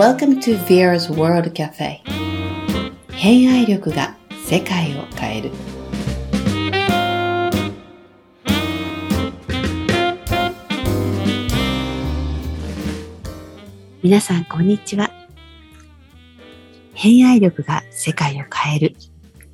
[0.00, 2.00] Welcome to Vera's World Cafe.
[3.10, 5.50] 偏愛力が世界を変える。
[14.02, 15.10] 皆さんこんにちは。
[16.94, 18.96] 偏愛力が世界を変える。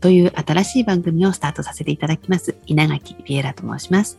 [0.00, 2.54] という新しい番組をスタートさせていただきます。
[2.66, 4.16] 稲垣ビエラと申します。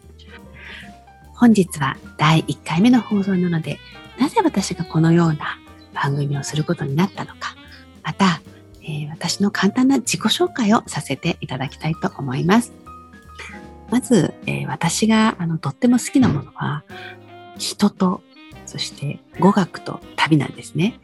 [1.36, 3.80] 本日は第1回目の放送なので
[4.20, 5.58] なぜ私がこのような
[6.02, 7.56] 番組をすることになったのか、
[8.04, 8.42] また、
[8.84, 12.72] えー、私の簡単な自己紹介をさせていただきたいと思います。
[13.90, 16.84] まず、えー、私があのとっても好きなものは、
[17.58, 18.22] 人と、
[18.66, 21.00] そして語学と旅なんですね。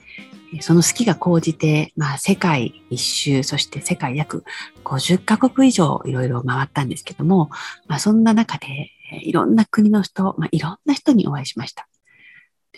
[0.62, 4.44] その好きが高じて、まあ、世界一周、そして世界約
[4.84, 7.50] 50カ国以上いろいろ回ったんですけども、
[7.88, 8.92] まあ、そんな中で
[9.24, 11.88] いろんな国の人、まあ、いろんな人にお会いしました。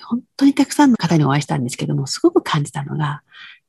[0.04, 3.22] 本当にたくさんの方にお会いしたんですけども、すごく感じたのが、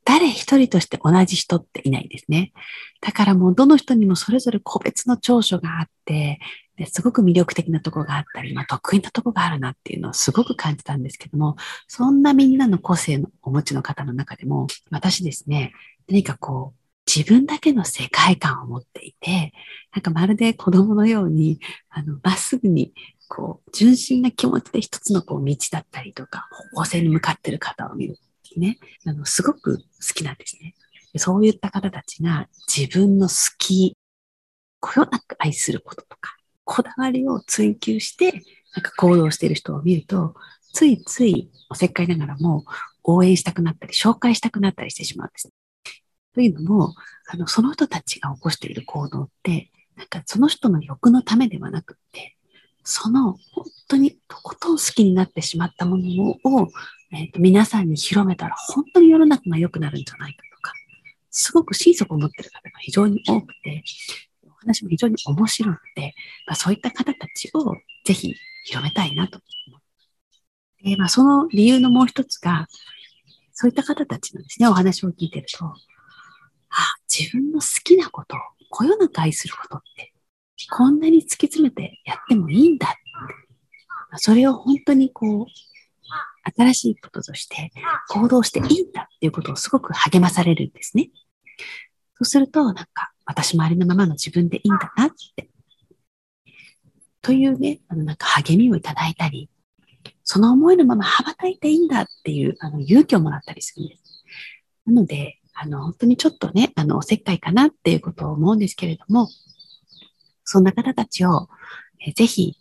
[0.05, 2.53] 誰一人として同じ人っていないですね。
[3.01, 6.39] だからもうどの人にもそれぞれ個別の長所があって、
[6.93, 11.57] すごく魅力的なとこがあったり、まあ、得意なとこがあるなっていうのをすごく感じたんですけども、
[11.89, 15.73] そんなみんなの個性のお持ちの方の中でも、私ですね、
[16.09, 19.53] 何かこう、自分だけの世界観を持っていて、
[19.95, 22.93] なんかまるで子供のように、あの、まっすぐに
[23.29, 30.75] こう、純真な気持ちで一つのこう道だったりとか、方向性に向かってる方を見るってね、あの、すごく好きなんですね。
[31.19, 33.97] そういった方たちが自分の好き、
[34.81, 38.33] こよなく愛することとか、こだわりを追求して、
[38.75, 40.35] なんか行動している人を見ると、
[40.73, 42.65] ついついおせっかいながらも
[43.03, 45.51] 応援したくなったり、紹介したくなったりしてしまうんです。
[46.35, 46.95] というのも、
[47.29, 52.36] あの、その人たちが起こしている行動って、なんかその人の欲のためではなくって、
[52.89, 56.69] その本当にとことん好きになってしまったものを、
[57.13, 60.73] えーと、皆さんに広めたら本当に世の中が良くなるんじゃないかとか、
[61.33, 63.83] すごく心底思ってる方が非常に多くて、
[64.47, 66.15] お話も非常に面白いので、
[66.47, 68.35] まあ、そういった方たちをぜひ
[68.67, 69.81] 広めたいなと思っ
[70.85, 70.91] て。
[70.91, 72.69] で、まあ、その理由のもう一つが、
[73.53, 75.75] そういった方たちのですね、お話を聞いてると、あ、
[77.09, 78.39] 自分の好きなことを
[78.71, 80.13] こよなく愛することって
[80.71, 82.97] こんなに突き詰めてやってもいいんだ。
[84.17, 85.47] それを本当にこう、
[86.57, 87.73] 新しいこととして
[88.09, 91.11] 行動していいんだっていうことをすごく励まされるんですね。
[92.15, 95.51] そうすると、なんか、私もありのままの自分でいいんだなって。
[97.21, 99.51] というね、あの、なんか励みをいただいたり、
[100.23, 104.25] その思いのまま羽ばたいていいんだっていう、あの、勇気をもらったりするんです。
[104.87, 109.29] なので、あの、本当にちょっとね、あの、おせっかいかなっていうことを思うんですけれども、
[110.47, 111.49] そんな方たちを、
[112.01, 112.57] えー、ぜひ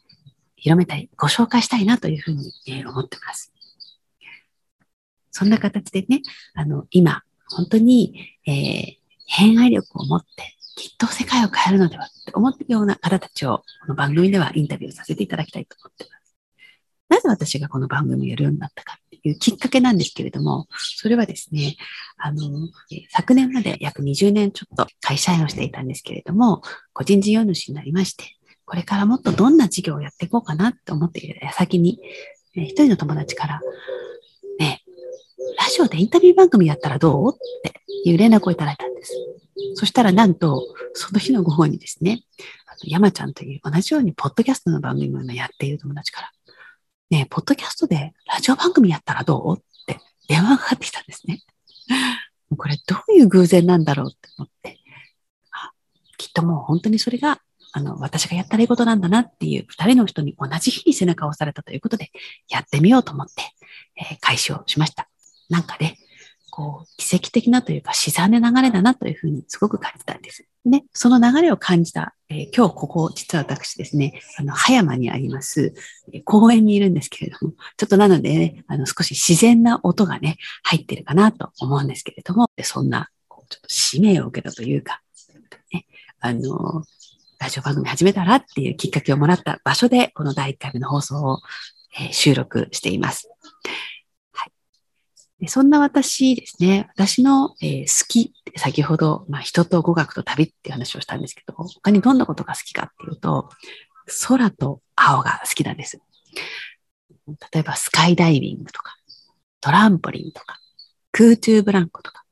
[0.58, 3.54] 広めたい、ご紹介したいなというふうに、えー、思ってます。
[5.32, 6.22] そんな形でね、
[6.56, 8.96] あの、今、本当に、えー、
[9.28, 16.36] 偏愛力を持って、きっと世界を変えるのではって思ってるような方たちを、この番組ではインタビューさせていただきたいと思ってます。
[17.10, 21.76] なぜ私がこの番組をやるようになったかいうきっかけなんですけれども、それはですね、
[22.18, 22.42] あの、
[23.10, 26.62] 昨年まで約20年ちょっと会社員をしていたんですけれども、
[26.94, 28.26] 個人事業主になりまして、
[28.66, 32.00] これからもっとどんな事業をやっていこうかなって思っている矢先に、
[32.54, 33.62] 一人の友達から、
[34.60, 34.82] ね、
[35.60, 39.14] ラジオでインタビュー番組やったらどうっていう連絡をいただいたんです。
[39.76, 40.62] そしたらなんと、
[40.94, 42.24] その日の午後にですね、
[42.84, 46.32] 山ちゃんという同じようにポッドキャストの番組をやっている友達から、
[47.10, 49.58] ねポッドキャストでラジオ番組やったらどう？
[49.58, 51.42] って電話がかかってきたんですね。
[52.58, 54.80] これどういう偶然なんだろうって思って、
[56.18, 57.42] きっともう本当にそれが、
[57.74, 62.12] あの、私がやったらいいことなんだなっていう二人の人に同じ日に背中を押されたということで、
[62.50, 63.44] やってみようと思って、
[63.98, 65.10] えー、開始をしました。
[65.50, 65.98] なんかね、
[66.52, 70.48] こう、奇跡的なというか、自然な流れだなというふうにすごく感じたんです。
[70.66, 75.74] ね、その流れを感じた、えー、今日ここ、実は私ですね、あの、葉山にあります、
[76.12, 85.02] え、公園にいるんですけれども、ちょっとなのでね、あの、少し自然な音がね、入ってるかなと思うんですけれども、そんな、こうちょっと使命を受けたというか、
[85.72, 85.86] ね、
[86.20, 86.84] あの、
[87.40, 91.40] ラジオ番組始めたらっていうきっかけをもらった場所で、この第1回目の放送を、
[92.00, 93.30] えー、収録しています。
[95.48, 103.50] そんな私ですね、私の、えー、好きって先ほど、まあ、人と語学と旅っていう話をしたんですけど、他にどんなことが好きかっていうと、
[104.28, 106.00] 空と青が好きなんです。
[107.52, 108.96] 例えばスカイダイビングとか、
[109.60, 110.58] トランポリンとか、
[111.12, 112.24] 空中ブランコとか、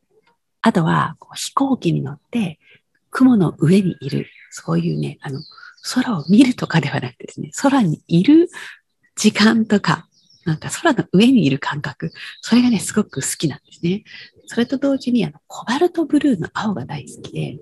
[0.61, 2.59] あとは飛行機に乗って
[3.09, 5.41] 雲の上にいる、そういうね、あの、
[5.93, 8.49] 空を見るとかではなくてですね、空にいる
[9.15, 10.07] 時間とか、
[10.45, 12.11] なんか空の上にいる感覚、
[12.41, 14.03] それがね、すごく好きなんですね。
[14.47, 17.59] それと同時に、あの、コバルトブルーの青が大好きで、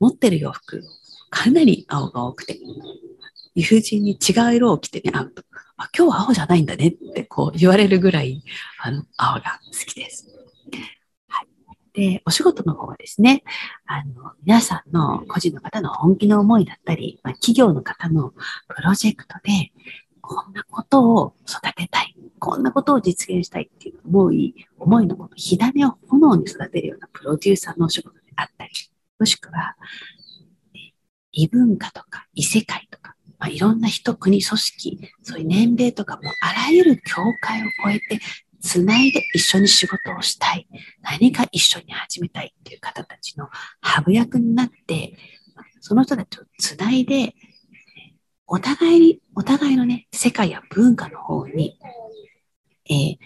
[0.00, 0.82] 持ってる洋服、
[1.30, 2.58] かなり青が多くて、
[3.54, 5.42] 友人に違う色を着てね、会うと、
[5.76, 8.42] あ、今日は青じゃないんだねってこう言われるぐらい、
[8.80, 10.28] あの、青が好きです。
[11.28, 11.48] はい。
[11.92, 13.42] で、お仕事の方はですね、
[13.86, 18.30] あの、皆さんの個人の方の本気の思いだったり、まあ、企業の方の
[18.68, 19.72] プロジェクトで、
[20.28, 22.14] こんなことを育てたい。
[22.38, 28.70] こんなことを実現したいっていう思い、思いのこの火種を炎に育てるようなプロデューサーのお仕事であったり、
[29.18, 29.74] もしくは、
[31.32, 38.20] 異文化とか異世界とか、まあ、いろんな人、国、組織、そういう年齢とかもあらゆる境界を超えて、
[38.60, 40.68] つないで一緒に仕事をしたい。
[41.00, 43.48] 何か一緒に始めたいっていう方たちの
[43.80, 45.16] ハブ役になって、
[45.80, 47.34] その人たちをつないで、
[48.48, 51.78] お互いに、お互いのね、世界や文化の方に、
[52.88, 53.16] えー、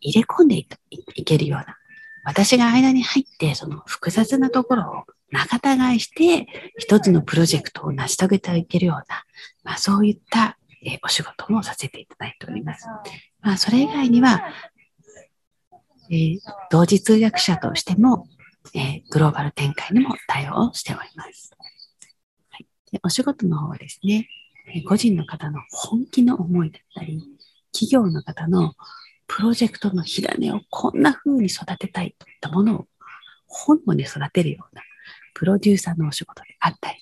[0.00, 1.76] 入れ込んでいけるような、
[2.24, 6.46] 私が間に入って、その複雑なところを仲違いして、
[6.78, 9.24] 一つのプロジェクトを成し遂げていけるような、
[9.64, 12.86] まあそういった、えー、お仕事もさせていただいております。
[13.42, 14.42] まあそれ以外には、
[16.10, 16.38] えー、
[16.70, 18.26] 同時通訳者としても、
[18.74, 21.50] えー、グローバル展開にも対応しております。
[22.92, 24.28] でお仕事の方はですね、
[24.86, 27.22] 個人の方の本気の思いだったり、
[27.72, 28.74] 企業の方の
[29.26, 32.86] プロジェクトの火種をこんな風に育てたいといったものを
[33.46, 34.82] 本能に育てるような
[35.34, 36.98] プロデューサーのお仕事であったり、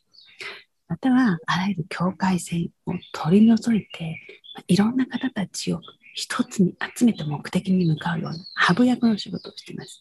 [0.87, 4.21] またはあらゆる境界線を取り除いて、
[4.69, 5.81] いろんな方たちを
[6.15, 10.01] 一つに集めて目的に向かうようなハブ役の仕事をしています。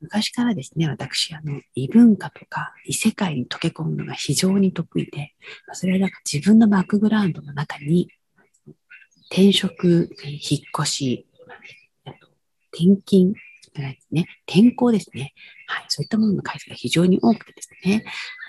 [0.00, 5.34] 昔からですね、私、あの、異文化とか異世界に溶け込むのが非常に得意で、
[5.72, 8.10] それはなんか自分のバックグラウンドの中に、
[9.30, 11.26] 転職、引っ越し、
[12.72, 13.34] 転勤、
[14.10, 15.34] ね、転校ですね。
[15.66, 18.04] はい、そういったものの回数が非常に多くてですね、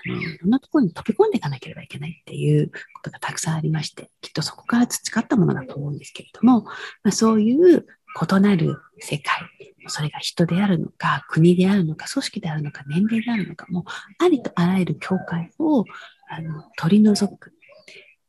[0.06, 6.72] あのいろんなところに飛び込んでいかなければいけないっていうことがたくさんありまして、きっとそこから培ったものだと思うんですけれども、ま
[7.04, 9.40] あ、そういう異なる世界、
[9.86, 13.84] それが人であるのか、国であるのか、組織であるのか、年齢であるのか、もう
[14.24, 15.84] ありとあらゆる境界を
[16.28, 17.52] あの取り除く。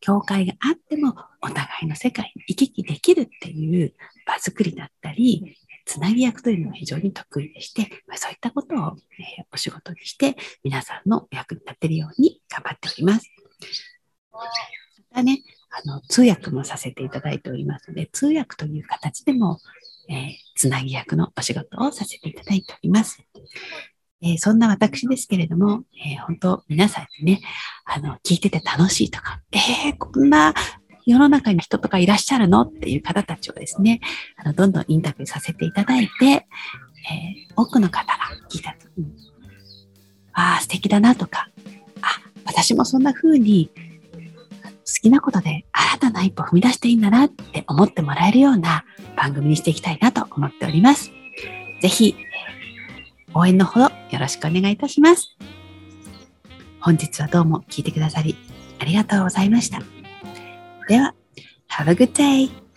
[0.01, 3.93] 境界があってもお互いの世界に行き来できるっていう
[4.25, 8.97] 場作りだったり、つなぎ役というのは非常に得意でして、まあ、そういったことを、
[9.37, 13.29] えー、お仕事にして皆さんの役に立てるように頑張っております。
[14.31, 14.39] ま
[15.15, 15.39] たね、
[15.71, 19.59] あの、通訳もさせていただいておりますので、通訳という形でも、
[20.09, 23.21] えー、つなぎ役のお仕事をさせていただいております。
[24.21, 27.41] えー、そんな私ですけれども、えー、本当皆さんにね、
[27.85, 30.53] あの、聞いてて楽しいとか、えー、こんな
[31.05, 34.01] 世の中に人とかいらっしゃるのっていう方たちをですね、
[34.37, 38.13] あの、どんどんインタビューさせていただいて、えー、多くの方が
[38.49, 39.15] 聞いたと、うん、
[40.33, 41.49] ああ、素敵だなとか、
[42.01, 42.07] あ、
[42.45, 43.69] 私もそんな風に
[45.01, 48.85] きなことで新たな一歩踏み出していいんだなって思ってもらえるような
[49.15, 51.11] 番組にしていきたいなと思っております。
[51.81, 52.15] ぜひ、
[53.33, 55.37] 応援のほどよろしくお願いいたします。
[56.81, 58.35] 本日はどうも聞いてくださり
[58.79, 59.81] ありがとうございました。
[60.87, 61.13] では、
[61.69, 62.68] Have a good day!